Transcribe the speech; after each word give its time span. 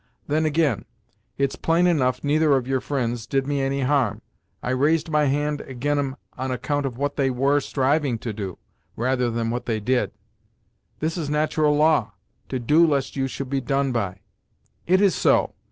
Then, 0.25 0.47
agin, 0.47 0.85
it's 1.37 1.55
plain 1.55 1.85
enough 1.85 2.23
neither 2.23 2.55
of 2.57 2.67
your 2.67 2.81
fri'nds 2.81 3.29
did 3.29 3.45
me 3.45 3.61
any 3.61 3.81
harm; 3.81 4.23
I 4.63 4.71
raised 4.71 5.11
my 5.11 5.25
hand 5.25 5.61
ag'in 5.61 5.99
'em 5.99 6.15
on 6.35 6.49
account 6.49 6.87
of 6.87 6.97
what 6.97 7.17
they 7.17 7.29
were 7.29 7.59
striving 7.59 8.17
to 8.17 8.33
do, 8.33 8.57
rather 8.95 9.29
than 9.29 9.51
what 9.51 9.67
they 9.67 9.79
did. 9.79 10.11
This 11.01 11.17
is 11.17 11.29
nat'ral 11.29 11.75
law, 11.75 12.13
'to 12.49 12.57
do 12.57 12.87
lest 12.87 13.15
you 13.15 13.27
should 13.27 13.51
be 13.51 13.61
done 13.61 13.91
by.'" 13.91 14.21
"It 14.87 15.01
is 15.01 15.13
so. 15.13 15.53